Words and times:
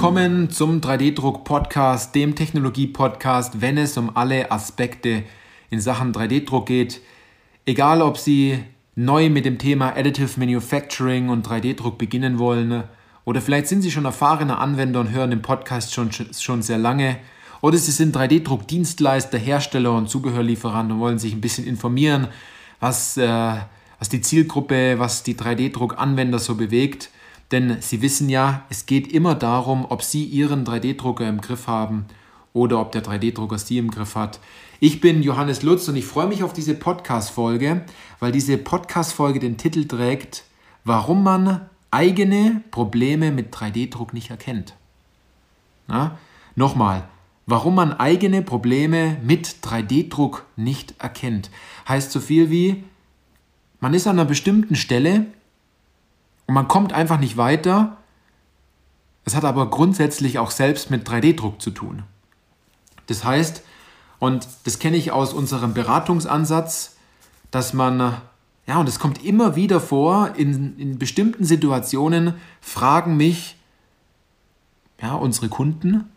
Willkommen 0.00 0.48
zum 0.48 0.80
3D-Druck-Podcast, 0.80 2.14
dem 2.14 2.34
Technologie-Podcast, 2.34 3.60
wenn 3.60 3.76
es 3.76 3.98
um 3.98 4.16
alle 4.16 4.50
Aspekte 4.50 5.24
in 5.68 5.78
Sachen 5.78 6.14
3D-Druck 6.14 6.64
geht. 6.64 7.02
Egal, 7.66 8.00
ob 8.00 8.16
Sie 8.16 8.64
neu 8.94 9.28
mit 9.28 9.44
dem 9.44 9.58
Thema 9.58 9.94
Additive 9.94 10.40
Manufacturing 10.40 11.28
und 11.28 11.46
3D-Druck 11.46 11.98
beginnen 11.98 12.38
wollen 12.38 12.84
oder 13.26 13.42
vielleicht 13.42 13.66
sind 13.66 13.82
Sie 13.82 13.90
schon 13.90 14.06
erfahrene 14.06 14.56
Anwender 14.56 15.00
und 15.00 15.10
hören 15.10 15.28
den 15.28 15.42
Podcast 15.42 15.92
schon, 15.92 16.08
schon 16.12 16.62
sehr 16.62 16.78
lange 16.78 17.18
oder 17.60 17.76
Sie 17.76 17.92
sind 17.92 18.16
3D-Druck-Dienstleister, 18.16 19.36
Hersteller 19.36 19.92
und 19.92 20.08
Zubehörlieferant 20.08 20.90
und 20.90 21.00
wollen 21.00 21.18
sich 21.18 21.34
ein 21.34 21.42
bisschen 21.42 21.66
informieren, 21.66 22.28
was, 22.80 23.18
äh, 23.18 23.56
was 23.98 24.08
die 24.08 24.22
Zielgruppe, 24.22 24.98
was 24.98 25.24
die 25.24 25.34
3D-Druck-Anwender 25.34 26.38
so 26.38 26.54
bewegt. 26.54 27.10
Denn 27.52 27.78
Sie 27.80 28.00
wissen 28.02 28.28
ja, 28.28 28.64
es 28.68 28.86
geht 28.86 29.12
immer 29.12 29.34
darum, 29.34 29.86
ob 29.88 30.02
Sie 30.02 30.24
Ihren 30.24 30.64
3D-Drucker 30.64 31.28
im 31.28 31.40
Griff 31.40 31.66
haben 31.66 32.06
oder 32.52 32.80
ob 32.80 32.92
der 32.92 33.02
3D-Drucker 33.02 33.58
Sie 33.58 33.78
im 33.78 33.90
Griff 33.90 34.14
hat. 34.14 34.38
Ich 34.78 35.00
bin 35.00 35.22
Johannes 35.22 35.62
Lutz 35.62 35.88
und 35.88 35.96
ich 35.96 36.06
freue 36.06 36.28
mich 36.28 36.42
auf 36.42 36.52
diese 36.52 36.74
Podcast-Folge, 36.74 37.84
weil 38.18 38.32
diese 38.32 38.56
Podcast-Folge 38.56 39.40
den 39.40 39.56
Titel 39.56 39.86
trägt, 39.86 40.44
warum 40.84 41.22
man 41.24 41.68
eigene 41.90 42.62
Probleme 42.70 43.30
mit 43.32 43.54
3D-Druck 43.54 44.14
nicht 44.14 44.30
erkennt. 44.30 44.74
Na? 45.88 46.18
Nochmal, 46.54 47.08
warum 47.46 47.74
man 47.74 47.92
eigene 47.92 48.42
Probleme 48.42 49.16
mit 49.22 49.56
3D-Druck 49.62 50.46
nicht 50.56 50.94
erkennt. 51.00 51.50
Heißt 51.88 52.12
so 52.12 52.20
viel 52.20 52.50
wie, 52.50 52.84
man 53.80 53.94
ist 53.94 54.06
an 54.06 54.18
einer 54.18 54.28
bestimmten 54.28 54.76
Stelle 54.76 55.26
und 56.50 56.54
man 56.54 56.66
kommt 56.66 56.92
einfach 56.92 57.20
nicht 57.20 57.36
weiter. 57.36 57.96
Es 59.24 59.36
hat 59.36 59.44
aber 59.44 59.70
grundsätzlich 59.70 60.40
auch 60.40 60.50
selbst 60.50 60.90
mit 60.90 61.08
3D-Druck 61.08 61.62
zu 61.62 61.70
tun. 61.70 62.02
Das 63.06 63.22
heißt, 63.22 63.62
und 64.18 64.48
das 64.64 64.80
kenne 64.80 64.96
ich 64.96 65.12
aus 65.12 65.32
unserem 65.32 65.74
Beratungsansatz, 65.74 66.96
dass 67.52 67.72
man, 67.72 68.16
ja, 68.66 68.80
und 68.80 68.88
es 68.88 68.98
kommt 68.98 69.24
immer 69.24 69.54
wieder 69.54 69.78
vor, 69.78 70.32
in, 70.34 70.76
in 70.76 70.98
bestimmten 70.98 71.44
Situationen 71.44 72.34
fragen 72.60 73.16
mich, 73.16 73.56
ja, 75.00 75.14
unsere 75.14 75.50
Kunden, 75.50 76.10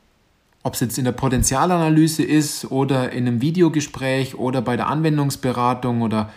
ob 0.64 0.74
es 0.74 0.80
jetzt 0.80 0.98
in 0.98 1.06
der 1.06 1.12
Potenzialanalyse 1.12 2.24
ist 2.24 2.72
oder 2.72 3.12
in 3.12 3.28
einem 3.28 3.40
Videogespräch 3.40 4.34
oder 4.34 4.64
bei 4.64 4.78
der 4.78 4.88
Anwendungsberatung 4.88 6.02
oder 6.02 6.32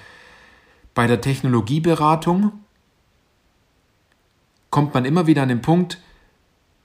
bei 0.95 1.07
der 1.07 1.23
Technologieberatung, 1.23 2.53
kommt 4.77 4.93
man 4.93 5.07
immer 5.07 5.27
wieder 5.27 5.41
an 5.41 5.49
den 5.49 5.63
Punkt, 5.63 5.97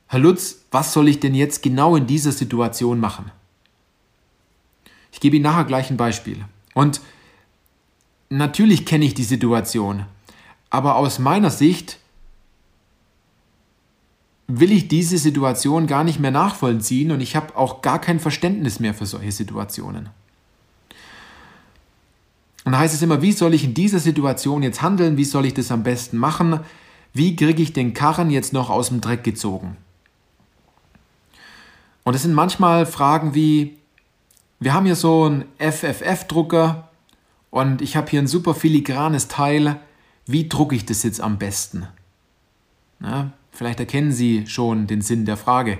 Herr 0.07 0.21
Lutz, 0.21 0.61
was 0.71 0.93
soll 0.93 1.09
ich 1.09 1.19
denn 1.19 1.35
jetzt 1.35 1.61
genau 1.61 1.97
in 1.97 2.07
dieser 2.07 2.31
Situation 2.31 3.01
machen? 3.01 3.31
Ich 5.11 5.19
gebe 5.19 5.35
Ihnen 5.35 5.43
nachher 5.43 5.65
gleich 5.65 5.91
ein 5.91 5.97
Beispiel. 5.97 6.45
Und 6.73 7.01
natürlich 8.29 8.85
kenne 8.85 9.03
ich 9.03 9.13
die 9.13 9.25
Situation, 9.25 10.05
aber 10.69 10.95
aus 10.95 11.19
meiner 11.19 11.49
Sicht 11.49 11.99
will 14.47 14.71
ich 14.71 14.87
diese 14.87 15.17
Situation 15.17 15.85
gar 15.85 16.05
nicht 16.05 16.21
mehr 16.21 16.31
nachvollziehen 16.31 17.11
und 17.11 17.19
ich 17.19 17.35
habe 17.35 17.57
auch 17.57 17.81
gar 17.81 17.99
kein 17.99 18.21
Verständnis 18.21 18.79
mehr 18.79 18.93
für 18.93 19.05
solche 19.05 19.33
Situationen. 19.33 20.07
Und 22.63 22.71
da 22.71 22.79
heißt 22.79 22.93
es 22.93 23.01
immer, 23.01 23.21
wie 23.21 23.33
soll 23.33 23.53
ich 23.53 23.65
in 23.65 23.73
dieser 23.73 23.99
Situation 23.99 24.63
jetzt 24.63 24.81
handeln? 24.81 25.17
Wie 25.17 25.25
soll 25.25 25.45
ich 25.45 25.53
das 25.53 25.73
am 25.73 25.83
besten 25.83 26.15
machen? 26.15 26.61
Wie 27.13 27.35
kriege 27.35 27.61
ich 27.61 27.73
den 27.73 27.93
Karren 27.93 28.29
jetzt 28.29 28.53
noch 28.53 28.69
aus 28.69 28.89
dem 28.89 29.01
Dreck 29.01 29.23
gezogen? 29.23 29.77
Und 32.03 32.15
es 32.15 32.23
sind 32.23 32.33
manchmal 32.33 32.85
Fragen 32.85 33.35
wie, 33.35 33.77
wir 34.59 34.73
haben 34.73 34.85
hier 34.85 34.95
so 34.95 35.25
einen 35.25 35.45
FFF-Drucker 35.59 36.89
und 37.49 37.81
ich 37.81 37.95
habe 37.95 38.09
hier 38.09 38.21
ein 38.21 38.27
super 38.27 38.53
filigranes 38.53 39.27
Teil. 39.27 39.79
Wie 40.25 40.47
drucke 40.47 40.75
ich 40.75 40.85
das 40.85 41.03
jetzt 41.03 41.21
am 41.21 41.37
besten? 41.37 41.87
Ja, 43.01 43.31
Vielleicht 43.51 43.79
erkennen 43.79 44.11
Sie 44.11 44.47
schon 44.47 44.87
den 44.87 45.01
Sinn 45.01 45.25
der 45.25 45.37
Frage. 45.37 45.77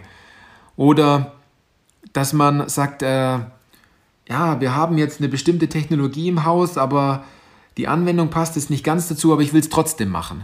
Oder 0.76 1.34
dass 2.14 2.34
man 2.34 2.68
sagt, 2.70 3.02
äh, 3.02 3.40
ja, 4.30 4.60
wir 4.60 4.76
haben 4.76 4.98
jetzt 4.98 5.20
eine 5.20 5.30
bestimmte 5.30 5.70
Technologie 5.70 6.28
im 6.28 6.46
Haus, 6.46 6.78
aber 6.78 7.24
die 7.78 7.88
Anwendung 7.88 8.30
passt 8.30 8.56
jetzt 8.56 8.70
nicht 8.70 8.84
ganz 8.84 9.08
dazu, 9.08 9.32
aber 9.32 9.42
ich 9.42 9.54
will 9.54 9.62
es 9.62 9.70
trotzdem 9.70 10.10
machen. 10.10 10.44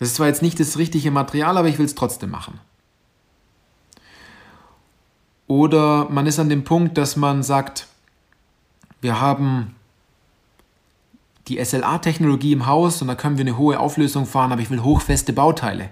Das 0.00 0.08
ist 0.08 0.16
zwar 0.16 0.28
jetzt 0.28 0.40
nicht 0.42 0.58
das 0.58 0.78
richtige 0.78 1.10
Material, 1.10 1.58
aber 1.58 1.68
ich 1.68 1.78
will 1.78 1.84
es 1.84 1.94
trotzdem 1.94 2.30
machen. 2.30 2.58
Oder 5.46 6.08
man 6.08 6.26
ist 6.26 6.38
an 6.38 6.48
dem 6.48 6.64
Punkt, 6.64 6.96
dass 6.96 7.16
man 7.16 7.42
sagt, 7.42 7.86
wir 9.02 9.20
haben 9.20 9.74
die 11.48 11.62
SLA-Technologie 11.62 12.52
im 12.52 12.66
Haus 12.66 13.02
und 13.02 13.08
da 13.08 13.14
können 13.14 13.36
wir 13.36 13.44
eine 13.44 13.58
hohe 13.58 13.78
Auflösung 13.78 14.24
fahren, 14.24 14.52
aber 14.52 14.62
ich 14.62 14.70
will 14.70 14.82
hochfeste 14.82 15.34
Bauteile. 15.34 15.90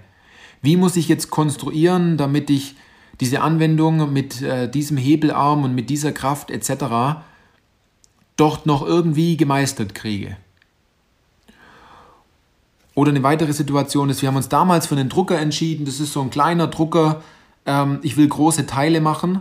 Wie 0.63 0.75
muss 0.75 0.95
ich 0.95 1.07
jetzt 1.07 1.29
konstruieren, 1.29 2.17
damit 2.17 2.49
ich 2.49 2.77
diese 3.19 3.41
Anwendung 3.41 4.11
mit 4.11 4.41
äh, 4.41 4.71
diesem 4.71 4.97
Hebelarm 4.97 5.63
und 5.63 5.75
mit 5.75 5.89
dieser 5.91 6.13
Kraft 6.13 6.49
etc. 6.49 7.21
dort 8.37 8.65
noch 8.65 8.83
irgendwie 8.83 9.37
gemeistert 9.37 9.93
kriege? 9.93 10.37
Oder 12.99 13.11
eine 13.11 13.23
weitere 13.23 13.53
Situation 13.53 14.09
ist, 14.09 14.21
wir 14.21 14.27
haben 14.27 14.35
uns 14.35 14.49
damals 14.49 14.87
für 14.87 14.95
einen 14.95 15.07
Drucker 15.07 15.39
entschieden, 15.39 15.85
das 15.85 16.01
ist 16.01 16.11
so 16.11 16.21
ein 16.21 16.31
kleiner 16.31 16.67
Drucker, 16.67 17.21
ähm, 17.65 17.99
ich 18.01 18.17
will 18.17 18.27
große 18.27 18.65
Teile 18.65 18.99
machen. 18.99 19.39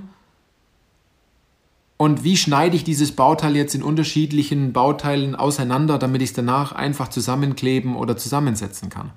Und 1.97 2.23
wie 2.23 2.37
schneide 2.37 2.77
ich 2.77 2.85
dieses 2.85 3.11
Bauteil 3.11 3.57
jetzt 3.57 3.75
in 3.75 3.83
unterschiedlichen 3.83 4.73
Bauteilen 4.73 5.35
auseinander, 5.35 5.99
damit 5.99 6.23
ich 6.23 6.29
es 6.29 6.37
danach 6.37 6.71
einfach 6.71 7.09
zusammenkleben 7.09 7.97
oder 7.97 8.17
zusammensetzen 8.17 8.91
kann? 8.91 9.11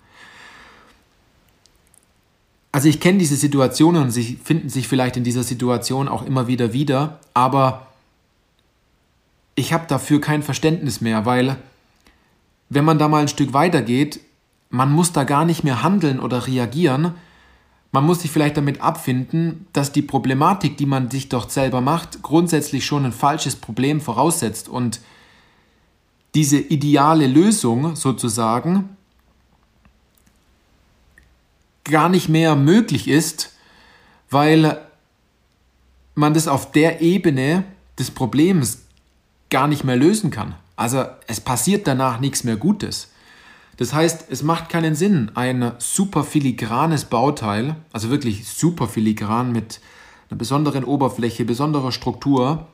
Also 2.71 2.87
ich 2.87 2.99
kenne 2.99 3.19
diese 3.19 3.35
Situationen 3.35 4.01
und 4.01 4.09
sie 4.09 4.39
finden 4.43 4.69
sich 4.69 4.87
vielleicht 4.87 5.17
in 5.17 5.23
dieser 5.23 5.43
Situation 5.43 6.07
auch 6.07 6.25
immer 6.25 6.47
wieder 6.47 6.73
wieder, 6.73 7.19
aber 7.35 7.85
ich 9.53 9.71
habe 9.71 9.85
dafür 9.87 10.19
kein 10.19 10.41
Verständnis 10.41 10.99
mehr, 10.99 11.27
weil 11.27 11.57
wenn 12.69 12.85
man 12.85 12.97
da 12.97 13.07
mal 13.07 13.21
ein 13.21 13.27
Stück 13.27 13.53
weiter 13.53 13.83
geht, 13.83 14.19
man 14.71 14.91
muss 14.91 15.11
da 15.11 15.23
gar 15.23 15.45
nicht 15.45 15.63
mehr 15.63 15.83
handeln 15.83 16.19
oder 16.19 16.47
reagieren, 16.47 17.13
man 17.91 18.05
muss 18.05 18.21
sich 18.21 18.31
vielleicht 18.31 18.55
damit 18.55 18.81
abfinden, 18.81 19.67
dass 19.73 19.91
die 19.91 20.01
Problematik, 20.01 20.77
die 20.77 20.85
man 20.85 21.11
sich 21.11 21.27
dort 21.27 21.51
selber 21.51 21.81
macht, 21.81 22.21
grundsätzlich 22.21 22.85
schon 22.85 23.05
ein 23.05 23.11
falsches 23.11 23.57
Problem 23.57 23.99
voraussetzt 23.99 24.69
und 24.69 25.01
diese 26.33 26.57
ideale 26.57 27.27
Lösung 27.27 27.97
sozusagen 27.97 28.95
gar 31.83 32.07
nicht 32.07 32.29
mehr 32.29 32.55
möglich 32.55 33.09
ist, 33.09 33.53
weil 34.29 34.79
man 36.15 36.33
das 36.33 36.47
auf 36.47 36.71
der 36.71 37.01
Ebene 37.01 37.65
des 37.99 38.11
Problems 38.11 38.83
gar 39.49 39.67
nicht 39.67 39.83
mehr 39.83 39.97
lösen 39.97 40.31
kann. 40.31 40.55
Also 40.77 41.05
es 41.27 41.41
passiert 41.41 41.87
danach 41.87 42.21
nichts 42.21 42.45
mehr 42.45 42.55
Gutes. 42.55 43.09
Das 43.81 43.93
heißt, 43.93 44.25
es 44.29 44.43
macht 44.43 44.69
keinen 44.69 44.93
Sinn, 44.93 45.31
ein 45.33 45.71
super 45.79 46.23
filigranes 46.23 47.05
Bauteil, 47.05 47.77
also 47.91 48.11
wirklich 48.11 48.47
super 48.47 48.87
filigran 48.87 49.51
mit 49.51 49.81
einer 50.29 50.37
besonderen 50.37 50.83
Oberfläche, 50.83 51.45
besonderer 51.45 51.91
Struktur, 51.91 52.67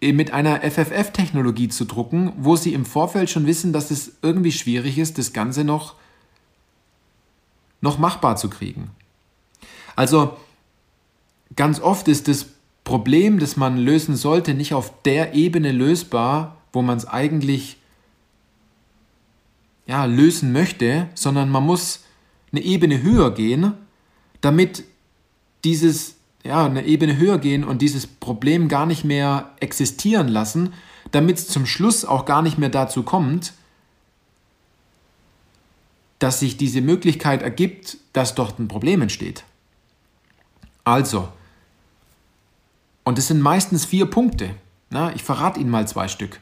mit 0.00 0.32
einer 0.32 0.60
FFF-Technologie 0.60 1.66
zu 1.66 1.84
drucken, 1.84 2.32
wo 2.36 2.54
Sie 2.54 2.74
im 2.74 2.84
Vorfeld 2.84 3.28
schon 3.28 3.44
wissen, 3.44 3.72
dass 3.72 3.90
es 3.90 4.18
irgendwie 4.22 4.52
schwierig 4.52 4.98
ist, 4.98 5.18
das 5.18 5.32
Ganze 5.32 5.64
noch, 5.64 5.96
noch 7.80 7.98
machbar 7.98 8.36
zu 8.36 8.48
kriegen. 8.48 8.92
Also 9.96 10.36
ganz 11.56 11.80
oft 11.80 12.06
ist 12.06 12.28
das 12.28 12.46
Problem, 12.84 13.40
das 13.40 13.56
man 13.56 13.78
lösen 13.78 14.14
sollte, 14.14 14.54
nicht 14.54 14.74
auf 14.74 15.02
der 15.02 15.34
Ebene 15.34 15.72
lösbar, 15.72 16.58
wo 16.72 16.82
man 16.82 16.98
es 16.98 17.08
eigentlich 17.08 17.78
ja, 19.86 20.04
lösen 20.04 20.52
möchte, 20.52 21.08
sondern 21.14 21.50
man 21.50 21.64
muss 21.64 22.04
eine 22.52 22.62
Ebene 22.62 23.02
höher 23.02 23.34
gehen, 23.34 23.74
damit 24.40 24.84
dieses, 25.64 26.16
ja, 26.44 26.66
eine 26.66 26.84
Ebene 26.84 27.16
höher 27.16 27.38
gehen 27.38 27.64
und 27.64 27.82
dieses 27.82 28.06
Problem 28.06 28.68
gar 28.68 28.86
nicht 28.86 29.04
mehr 29.04 29.50
existieren 29.60 30.28
lassen, 30.28 30.72
damit 31.10 31.38
es 31.38 31.48
zum 31.48 31.66
Schluss 31.66 32.04
auch 32.04 32.24
gar 32.24 32.42
nicht 32.42 32.58
mehr 32.58 32.70
dazu 32.70 33.02
kommt, 33.02 33.52
dass 36.18 36.40
sich 36.40 36.56
diese 36.56 36.80
Möglichkeit 36.80 37.42
ergibt, 37.42 37.98
dass 38.12 38.34
dort 38.34 38.58
ein 38.58 38.68
Problem 38.68 39.02
entsteht. 39.02 39.44
Also, 40.84 41.28
und 43.04 43.18
es 43.18 43.28
sind 43.28 43.40
meistens 43.40 43.84
vier 43.84 44.06
Punkte. 44.06 44.54
Na, 44.90 45.14
ich 45.14 45.22
verrate 45.22 45.60
Ihnen 45.60 45.70
mal 45.70 45.86
zwei 45.88 46.08
Stück. 46.08 46.40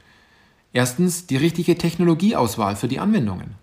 Erstens 0.73 1.27
die 1.27 1.37
richtige 1.37 1.77
Technologieauswahl 1.77 2.77
für 2.77 2.89
die 2.89 2.99
Anwendungen. 2.99 3.55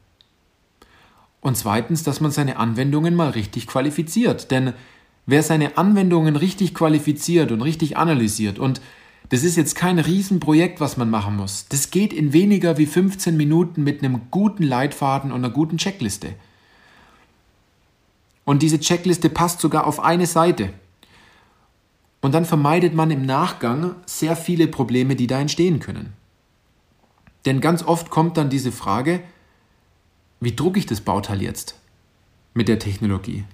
Und 1.41 1.57
zweitens, 1.57 2.03
dass 2.03 2.21
man 2.21 2.31
seine 2.31 2.57
Anwendungen 2.57 3.15
mal 3.15 3.29
richtig 3.29 3.67
qualifiziert. 3.67 4.51
Denn 4.51 4.73
wer 5.25 5.41
seine 5.41 5.77
Anwendungen 5.77 6.35
richtig 6.35 6.73
qualifiziert 6.73 7.51
und 7.51 7.61
richtig 7.61 7.97
analysiert 7.97 8.59
und 8.59 8.81
das 9.29 9.43
ist 9.43 9.57
jetzt 9.57 9.75
kein 9.75 9.99
Riesenprojekt, 9.99 10.79
was 10.79 10.97
man 10.97 11.09
machen 11.11 11.35
muss. 11.35 11.67
Das 11.69 11.91
geht 11.91 12.13
in 12.13 12.33
weniger 12.33 12.79
wie 12.79 12.87
15 12.87 13.37
Minuten 13.37 13.83
mit 13.83 14.03
einem 14.03 14.21
guten 14.31 14.63
Leitfaden 14.63 15.31
und 15.31 15.43
einer 15.43 15.53
guten 15.53 15.77
Checkliste. 15.77 16.33
Und 18.43 18.63
diese 18.63 18.79
Checkliste 18.79 19.29
passt 19.29 19.61
sogar 19.61 19.85
auf 19.85 19.99
eine 19.99 20.25
Seite. 20.25 20.73
Und 22.21 22.33
dann 22.33 22.45
vermeidet 22.45 22.95
man 22.95 23.11
im 23.11 23.23
Nachgang 23.23 23.95
sehr 24.07 24.35
viele 24.35 24.67
Probleme, 24.67 25.15
die 25.15 25.27
da 25.27 25.39
entstehen 25.39 25.79
können. 25.79 26.13
Denn 27.45 27.61
ganz 27.61 27.83
oft 27.83 28.09
kommt 28.09 28.37
dann 28.37 28.49
diese 28.49 28.71
Frage, 28.71 29.21
wie 30.39 30.55
drucke 30.55 30.79
ich 30.79 30.85
das 30.85 31.01
Bauteil 31.01 31.41
jetzt 31.41 31.75
mit 32.53 32.67
der 32.67 32.79
Technologie? 32.79 33.45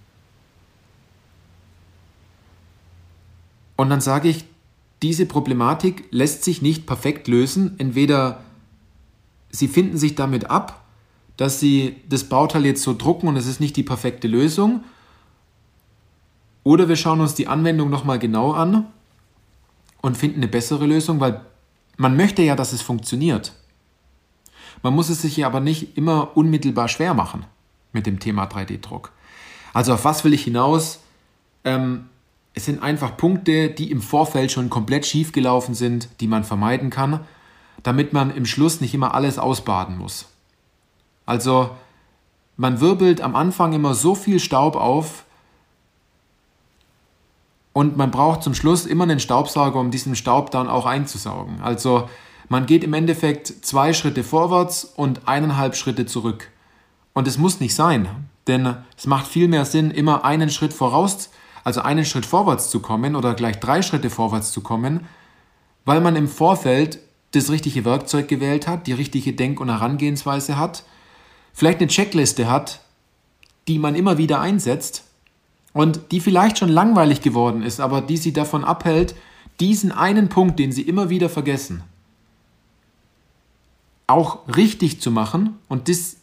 Und 3.76 3.90
dann 3.90 4.02
sage 4.02 4.30
ich, 4.30 4.46
diese 5.02 5.26
Problematik 5.26 6.06
lässt 6.12 6.44
sich 6.44 6.62
nicht 6.62 6.86
perfekt 6.86 7.28
lösen. 7.28 7.76
Entweder 7.78 8.42
Sie 9.50 9.68
finden 9.68 9.98
sich 9.98 10.16
damit 10.16 10.50
ab, 10.50 10.84
dass 11.38 11.60
Sie 11.60 11.98
das 12.10 12.24
Bauteil 12.26 12.66
jetzt 12.66 12.84
so 12.84 12.94
drucken 12.94 13.28
und 13.28 13.36
es 13.36 13.48
ist 13.48 13.60
nicht 13.60 13.76
die 13.76 13.84
perfekte 13.84 14.28
Lösung, 14.28 14.84
oder 16.66 16.90
wir 16.90 16.96
schauen 16.96 17.22
uns 17.22 17.36
die 17.36 17.48
Anwendung 17.48 17.92
nochmal 17.92 18.18
genau 18.18 18.52
an 18.52 18.88
und 20.02 20.18
finden 20.18 20.40
eine 20.40 20.48
bessere 20.48 20.88
Lösung, 20.88 21.20
weil 21.20 21.42
man 21.96 22.18
möchte 22.18 22.42
ja, 22.42 22.56
dass 22.56 22.74
es 22.74 22.82
funktioniert. 22.82 23.54
Man 24.86 24.94
muss 24.94 25.10
es 25.10 25.24
sich 25.24 25.44
aber 25.44 25.62
nicht 25.62 25.98
immer 25.98 26.38
unmittelbar 26.38 26.88
schwer 26.90 27.16
machen 27.16 27.44
mit 27.92 28.06
dem 28.06 28.20
Thema 28.20 28.44
3D-Druck. 28.46 29.14
Also 29.74 29.96
auf 29.96 30.06
was 30.06 30.24
will 30.24 30.32
ich 30.32 30.44
hinaus? 30.44 31.00
Ähm, 31.64 32.08
es 32.54 32.66
sind 32.66 32.84
einfach 32.84 33.18
Punkte, 33.18 33.72
die 33.72 33.90
im 33.90 34.00
Vorfeld 34.00 34.52
schon 34.52 34.70
komplett 34.70 35.08
schief 35.08 35.32
gelaufen 35.32 35.74
sind, 35.74 36.10
die 36.20 36.28
man 36.28 36.44
vermeiden 36.44 36.92
kann, 36.92 37.22
damit 37.82 38.14
man 38.14 38.30
im 38.30 38.46
Schluss 38.46 38.80
nicht 38.80 38.94
immer 38.94 39.16
alles 39.16 39.40
ausbaden 39.40 39.98
muss. 39.98 40.28
Also 41.26 41.72
man 42.56 42.80
wirbelt 42.80 43.22
am 43.22 43.36
Anfang 43.36 43.74
immer 43.74 43.96
so 43.96 44.14
viel 44.14 44.40
Staub 44.40 44.76
auf, 44.76 45.26
und 47.74 47.98
man 47.98 48.12
braucht 48.12 48.44
zum 48.44 48.54
Schluss 48.54 48.86
immer 48.86 49.06
einen 49.06 49.20
Staubsauger, 49.20 49.80
um 49.80 49.90
diesen 49.90 50.16
Staub 50.16 50.52
dann 50.52 50.70
auch 50.70 50.86
einzusaugen. 50.86 51.60
Also 51.62 52.08
man 52.50 52.66
geht 52.66 52.84
im 52.84 52.94
Endeffekt 52.94 53.48
zwei 53.66 53.94
Schritte 53.94 54.24
vorwärts 54.24 54.86
und 54.86 55.28
eineinhalb 55.28 55.76
Schritte 55.76 56.06
zurück. 56.06 56.52
Und 57.14 57.28
es 57.28 57.38
muss 57.38 57.60
nicht 57.60 57.76
sein, 57.76 58.08
denn 58.48 58.76
es 58.98 59.08
macht 59.08 59.28
viel 59.28 59.48
mehr 59.48 59.66
Sinn, 59.66 59.92
immer 59.92 60.26
einen 60.26 60.50
Schritt 60.50 60.74
voraus, 60.74 61.30
also 61.64 61.82
einen 61.82 62.06
Schritt 62.06 62.26
vorwärts 62.26 62.70
zu 62.70 62.80
kommen 62.80 63.16
oder 63.16 63.34
gleich 63.34 63.60
drei 63.60 63.82
Schritte 63.82 64.10
vorwärts 64.10 64.52
zu 64.52 64.62
kommen, 64.62 65.08
weil 65.86 66.02
man 66.02 66.16
im 66.16 66.28
Vorfeld 66.28 67.00
das 67.32 67.50
richtige 67.50 67.86
Werkzeug 67.86 68.28
gewählt 68.28 68.68
hat, 68.68 68.88
die 68.88 68.94
richtige 68.94 69.34
Denk- 69.34 69.60
und 69.60 69.70
Herangehensweise 69.70 70.58
hat, 70.58 70.84
vielleicht 71.54 71.80
eine 71.80 71.88
Checkliste 71.88 72.50
hat, 72.50 72.82
die 73.68 73.80
man 73.80 73.96
immer 73.96 74.18
wieder 74.18 74.40
einsetzt 74.40 75.06
und 75.74 76.12
die 76.12 76.20
vielleicht 76.20 76.60
schon 76.60 76.70
langweilig 76.70 77.22
geworden 77.22 77.64
ist, 77.64 77.80
aber 77.80 78.02
die 78.02 78.18
sie 78.18 78.34
davon 78.34 78.64
abhält, 78.64 79.16
diesen 79.60 79.92
einen 79.92 80.30
Punkt, 80.30 80.60
den 80.60 80.72
sie 80.72 80.84
immer 80.84 81.10
wieder 81.10 81.30
vergessen, 81.30 81.84
auch 84.08 84.48
richtig 84.48 85.02
zu 85.02 85.12
machen 85.12 85.58
und, 85.68 85.88
dis 85.88 86.18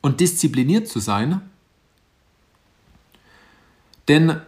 und 0.00 0.20
diszipliniert 0.20 0.88
zu 0.88 1.00
sein. 1.00 1.40
Denn 4.08 4.40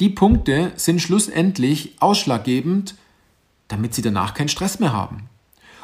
die 0.00 0.08
Punkte 0.08 0.72
sind 0.76 1.00
schlussendlich 1.00 1.96
ausschlaggebend, 2.00 2.94
damit 3.68 3.94
sie 3.94 4.02
danach 4.02 4.34
keinen 4.34 4.48
Stress 4.48 4.80
mehr 4.80 4.92
haben. 4.92 5.28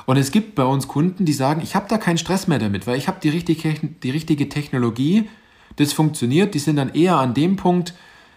Und 0.07 0.17
es 0.17 0.31
gibt 0.31 0.55
bei 0.55 0.65
uns 0.65 0.89
Kunden, 0.89 1.25
die 1.25 1.33
sagen, 1.33 1.61
ich 1.63 1.75
habe 1.75 1.87
da 1.89 1.99
keinen 1.99 2.19
Stress 2.19 2.47
mehr 2.47 2.59
damit, 2.59 2.87
weil 2.87 2.97
ich 2.97 3.09
habe 3.09 3.19
die 3.21 3.29
richtige, 3.29 3.75
die 4.03 4.11
richtige 4.11 4.49
Technologie, 4.49 5.29
das 5.77 5.93
funktioniert, 5.93 6.55
die 6.55 6.59
sind 6.59 6.77
dann 6.77 6.95
eher 6.95 7.17
an 7.17 7.35
dem 7.35 7.57
Punkt, 7.57 7.93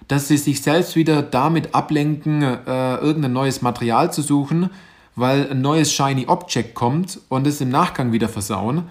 dass 0.08 0.28
sie 0.28 0.38
sich 0.38 0.62
selbst 0.62 0.96
wieder 0.96 1.22
damit 1.22 1.76
ablenken, 1.76 2.42
äh, 2.42 2.96
irgendein 2.96 3.34
neues 3.34 3.62
Material 3.62 4.12
zu 4.12 4.24
suchen, 4.24 4.72
weil 5.20 5.50
ein 5.50 5.62
neues 5.62 5.94
Shiny 5.94 6.26
Object 6.28 6.76
kommt 6.76 7.20
und 7.30 7.48
es 7.48 7.62
im 7.62 7.70
Nachgang 7.70 8.12
wieder 8.12 8.30
versauen, 8.30 8.86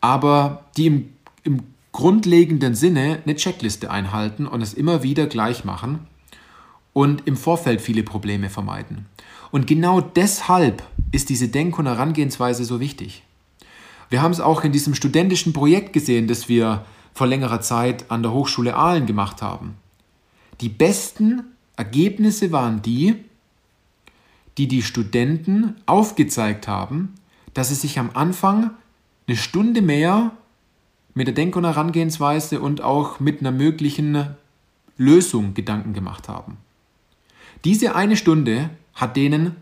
aber 0.00 0.64
die 0.76 0.86
im, 0.86 1.08
im 1.42 1.62
grundlegenden 1.92 2.74
Sinne 2.74 3.20
eine 3.24 3.36
Checkliste 3.36 3.90
einhalten 3.90 4.46
und 4.46 4.60
es 4.60 4.74
immer 4.74 5.02
wieder 5.02 5.26
gleich 5.26 5.64
machen 5.64 6.00
und 6.92 7.26
im 7.26 7.36
Vorfeld 7.36 7.80
viele 7.80 8.02
Probleme 8.02 8.50
vermeiden. 8.50 9.06
Und 9.50 9.66
genau 9.66 10.00
deshalb 10.00 10.82
ist 11.12 11.28
diese 11.28 11.48
Denk- 11.48 11.78
und 11.78 11.86
Herangehensweise 11.86 12.64
so 12.64 12.80
wichtig. 12.80 13.22
Wir 14.10 14.22
haben 14.22 14.32
es 14.32 14.40
auch 14.40 14.64
in 14.64 14.72
diesem 14.72 14.94
studentischen 14.94 15.52
Projekt 15.52 15.92
gesehen, 15.92 16.26
das 16.26 16.48
wir 16.48 16.84
vor 17.12 17.26
längerer 17.26 17.60
Zeit 17.60 18.10
an 18.10 18.22
der 18.22 18.32
Hochschule 18.32 18.74
Aalen 18.74 19.06
gemacht 19.06 19.42
haben. 19.42 19.74
Die 20.60 20.68
besten 20.68 21.44
Ergebnisse 21.76 22.52
waren 22.52 22.82
die, 22.82 23.16
die 24.58 24.68
die 24.68 24.82
Studenten 24.82 25.74
aufgezeigt 25.86 26.68
haben, 26.68 27.14
dass 27.54 27.68
sie 27.68 27.74
sich 27.74 27.98
am 27.98 28.10
Anfang 28.14 28.70
eine 29.26 29.36
Stunde 29.36 29.82
mehr 29.82 30.32
mit 31.14 31.26
der 31.26 31.34
Denk- 31.34 31.56
und 31.56 31.64
Herangehensweise 31.64 32.60
und 32.60 32.80
auch 32.80 33.20
mit 33.20 33.40
einer 33.40 33.52
möglichen 33.52 34.34
Lösung 34.96 35.54
Gedanken 35.54 35.92
gemacht 35.92 36.28
haben. 36.28 36.58
Diese 37.64 37.94
eine 37.94 38.16
Stunde 38.16 38.70
hat 38.94 39.16
denen 39.16 39.56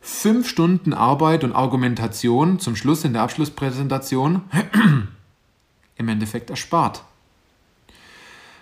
fünf 0.00 0.48
Stunden 0.48 0.92
Arbeit 0.92 1.44
und 1.44 1.52
Argumentation 1.52 2.58
zum 2.58 2.76
Schluss 2.76 3.04
in 3.04 3.12
der 3.12 3.22
Abschlusspräsentation 3.22 4.42
im 5.96 6.08
Endeffekt 6.08 6.50
erspart. 6.50 7.04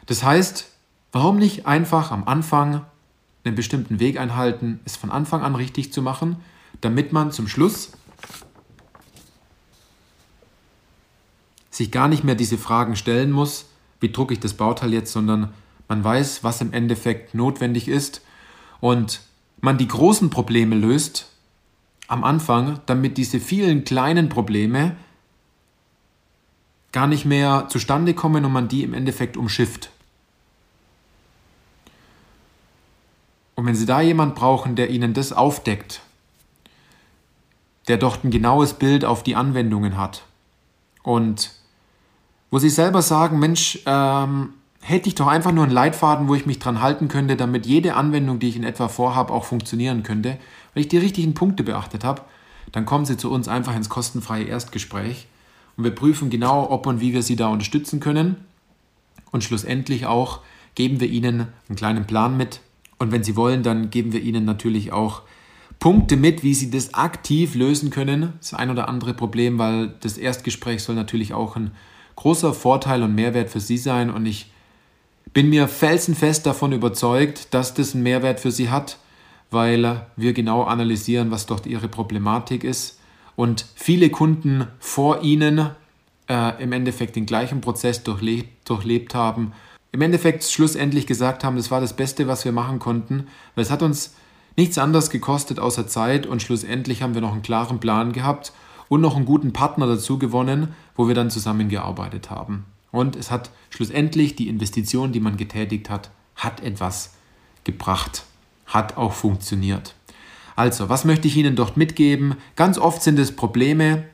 Das 0.06 0.22
heißt, 0.22 0.70
warum 1.10 1.38
nicht 1.38 1.66
einfach 1.66 2.10
am 2.10 2.24
Anfang 2.24 2.84
einen 3.44 3.54
bestimmten 3.56 4.00
Weg 4.00 4.18
einhalten, 4.18 4.80
es 4.84 4.96
von 4.96 5.10
Anfang 5.10 5.42
an 5.42 5.54
richtig 5.54 5.92
zu 5.92 6.02
machen, 6.02 6.36
damit 6.80 7.12
man 7.12 7.32
zum 7.32 7.48
Schluss 7.48 7.92
sich 11.70 11.90
gar 11.90 12.08
nicht 12.08 12.22
mehr 12.22 12.34
diese 12.34 12.58
Fragen 12.58 12.96
stellen 12.96 13.32
muss, 13.32 13.66
wie 14.00 14.12
drucke 14.12 14.34
ich 14.34 14.40
das 14.40 14.54
Bauteil 14.54 14.92
jetzt, 14.92 15.12
sondern 15.12 15.52
man 15.88 16.04
weiß, 16.04 16.44
was 16.44 16.60
im 16.60 16.72
Endeffekt 16.72 17.34
notwendig 17.34 17.88
ist 17.88 18.22
und 18.80 19.20
man 19.60 19.78
die 19.78 19.88
großen 19.88 20.30
Probleme 20.30 20.76
löst 20.76 21.30
am 22.08 22.24
Anfang, 22.24 22.80
damit 22.86 23.16
diese 23.16 23.40
vielen 23.40 23.84
kleinen 23.84 24.28
Probleme 24.28 24.96
gar 26.92 27.06
nicht 27.06 27.24
mehr 27.24 27.66
zustande 27.68 28.12
kommen 28.12 28.44
und 28.44 28.52
man 28.52 28.68
die 28.68 28.82
im 28.82 28.92
Endeffekt 28.92 29.36
umschifft. 29.36 29.90
Und 33.54 33.66
wenn 33.66 33.74
Sie 33.74 33.86
da 33.86 34.00
jemand 34.00 34.34
brauchen, 34.34 34.76
der 34.76 34.90
Ihnen 34.90 35.14
das 35.14 35.32
aufdeckt, 35.32 36.00
der 37.88 37.96
dort 37.96 38.24
ein 38.24 38.30
genaues 38.30 38.74
Bild 38.74 39.04
auf 39.04 39.22
die 39.22 39.36
Anwendungen 39.36 39.96
hat 39.96 40.22
und 41.02 41.52
wo 42.50 42.58
Sie 42.58 42.70
selber 42.70 43.02
sagen, 43.02 43.38
Mensch, 43.38 43.80
ähm, 43.86 44.50
hätte 44.82 45.08
ich 45.08 45.14
doch 45.14 45.26
einfach 45.26 45.52
nur 45.52 45.64
einen 45.64 45.72
Leitfaden, 45.72 46.28
wo 46.28 46.34
ich 46.34 46.44
mich 46.44 46.58
dran 46.58 46.82
halten 46.82 47.08
könnte, 47.08 47.36
damit 47.36 47.66
jede 47.66 47.94
Anwendung, 47.94 48.38
die 48.38 48.48
ich 48.48 48.56
in 48.56 48.64
etwa 48.64 48.88
vorhabe, 48.88 49.32
auch 49.32 49.44
funktionieren 49.44 50.02
könnte, 50.02 50.38
weil 50.74 50.82
ich 50.82 50.88
die 50.88 50.98
richtigen 50.98 51.34
Punkte 51.34 51.62
beachtet 51.62 52.04
habe, 52.04 52.22
dann 52.72 52.84
kommen 52.84 53.06
Sie 53.06 53.16
zu 53.16 53.30
uns 53.30 53.48
einfach 53.48 53.74
ins 53.74 53.88
kostenfreie 53.88 54.44
Erstgespräch 54.44 55.26
und 55.76 55.84
wir 55.84 55.94
prüfen 55.94 56.30
genau, 56.30 56.68
ob 56.70 56.86
und 56.86 57.00
wie 57.00 57.12
wir 57.12 57.22
Sie 57.22 57.36
da 57.36 57.48
unterstützen 57.48 58.00
können. 58.00 58.36
Und 59.30 59.44
schlussendlich 59.44 60.06
auch 60.06 60.40
geben 60.74 61.00
wir 61.00 61.08
Ihnen 61.08 61.48
einen 61.68 61.76
kleinen 61.76 62.06
Plan 62.06 62.36
mit. 62.36 62.60
Und 63.02 63.10
wenn 63.10 63.24
Sie 63.24 63.34
wollen, 63.34 63.64
dann 63.64 63.90
geben 63.90 64.12
wir 64.12 64.22
Ihnen 64.22 64.44
natürlich 64.44 64.92
auch 64.92 65.22
Punkte 65.80 66.16
mit, 66.16 66.44
wie 66.44 66.54
Sie 66.54 66.70
das 66.70 66.94
aktiv 66.94 67.56
lösen 67.56 67.90
können. 67.90 68.34
Das 68.38 68.54
ein 68.54 68.70
oder 68.70 68.88
andere 68.88 69.12
Problem, 69.12 69.58
weil 69.58 69.92
das 69.98 70.18
Erstgespräch 70.18 70.84
soll 70.84 70.94
natürlich 70.94 71.34
auch 71.34 71.56
ein 71.56 71.72
großer 72.14 72.54
Vorteil 72.54 73.02
und 73.02 73.16
Mehrwert 73.16 73.50
für 73.50 73.58
Sie 73.58 73.76
sein. 73.76 74.08
Und 74.08 74.26
ich 74.26 74.52
bin 75.32 75.50
mir 75.50 75.66
felsenfest 75.66 76.46
davon 76.46 76.70
überzeugt, 76.70 77.52
dass 77.52 77.74
das 77.74 77.92
einen 77.92 78.04
Mehrwert 78.04 78.38
für 78.38 78.52
Sie 78.52 78.70
hat, 78.70 78.98
weil 79.50 80.06
wir 80.14 80.32
genau 80.32 80.62
analysieren, 80.62 81.32
was 81.32 81.46
dort 81.46 81.66
Ihre 81.66 81.88
Problematik 81.88 82.62
ist 82.62 83.00
und 83.34 83.66
viele 83.74 84.10
Kunden 84.10 84.68
vor 84.78 85.24
ihnen 85.24 85.70
äh, 86.28 86.62
im 86.62 86.70
Endeffekt 86.70 87.16
den 87.16 87.26
gleichen 87.26 87.62
Prozess 87.62 88.04
durchlebt, 88.04 88.68
durchlebt 88.70 89.16
haben. 89.16 89.54
Im 89.92 90.00
Endeffekt 90.00 90.42
schlussendlich 90.44 91.06
gesagt 91.06 91.44
haben, 91.44 91.56
das 91.56 91.70
war 91.70 91.82
das 91.82 91.94
Beste, 91.94 92.26
was 92.26 92.46
wir 92.46 92.52
machen 92.52 92.78
konnten, 92.78 93.26
weil 93.54 93.62
es 93.62 93.70
hat 93.70 93.82
uns 93.82 94.14
nichts 94.56 94.78
anderes 94.78 95.10
gekostet 95.10 95.58
außer 95.58 95.86
Zeit 95.86 96.26
und 96.26 96.40
schlussendlich 96.40 97.02
haben 97.02 97.12
wir 97.12 97.20
noch 97.20 97.32
einen 97.32 97.42
klaren 97.42 97.78
Plan 97.78 98.12
gehabt 98.12 98.52
und 98.88 99.02
noch 99.02 99.16
einen 99.16 99.26
guten 99.26 99.52
Partner 99.52 99.86
dazu 99.86 100.18
gewonnen, 100.18 100.68
wo 100.96 101.08
wir 101.08 101.14
dann 101.14 101.30
zusammengearbeitet 101.30 102.30
haben. 102.30 102.64
Und 102.90 103.16
es 103.16 103.30
hat 103.30 103.50
schlussendlich 103.68 104.34
die 104.34 104.48
Investition, 104.48 105.12
die 105.12 105.20
man 105.20 105.36
getätigt 105.36 105.90
hat, 105.90 106.10
hat 106.36 106.62
etwas 106.62 107.14
gebracht, 107.64 108.24
hat 108.66 108.96
auch 108.96 109.12
funktioniert. 109.12 109.94
Also, 110.56 110.88
was 110.88 111.04
möchte 111.04 111.28
ich 111.28 111.36
Ihnen 111.36 111.56
dort 111.56 111.76
mitgeben? 111.76 112.36
Ganz 112.56 112.78
oft 112.78 113.02
sind 113.02 113.18
es 113.18 113.36
Probleme, 113.36 114.04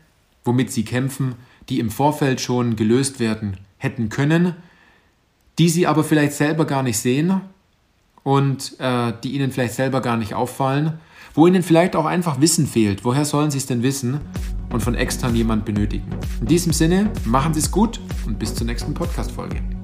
womit 0.44 0.72
Sie 0.72 0.84
kämpfen, 0.84 1.36
die 1.68 1.78
im 1.78 1.90
Vorfeld 1.90 2.40
schon 2.40 2.74
gelöst 2.74 3.20
werden 3.20 3.58
hätten 3.78 4.08
können, 4.08 4.54
die 5.58 5.68
Sie 5.68 5.86
aber 5.86 6.04
vielleicht 6.04 6.32
selber 6.32 6.64
gar 6.64 6.82
nicht 6.82 6.98
sehen 6.98 7.40
und 8.22 8.78
äh, 8.78 9.12
die 9.22 9.32
Ihnen 9.32 9.50
vielleicht 9.50 9.74
selber 9.74 10.00
gar 10.00 10.16
nicht 10.16 10.34
auffallen, 10.34 10.94
wo 11.34 11.46
Ihnen 11.46 11.62
vielleicht 11.62 11.96
auch 11.96 12.06
einfach 12.06 12.40
Wissen 12.40 12.66
fehlt. 12.66 13.04
Woher 13.04 13.24
sollen 13.24 13.50
Sie 13.50 13.58
es 13.58 13.66
denn 13.66 13.82
wissen 13.82 14.20
und 14.70 14.82
von 14.82 14.94
extern 14.94 15.34
jemand 15.34 15.64
benötigen? 15.64 16.10
In 16.40 16.46
diesem 16.46 16.72
Sinne, 16.72 17.10
machen 17.24 17.54
Sie 17.54 17.60
es 17.60 17.70
gut 17.70 18.00
und 18.26 18.38
bis 18.38 18.54
zur 18.54 18.66
nächsten 18.66 18.94
Podcast-Folge. 18.94 19.77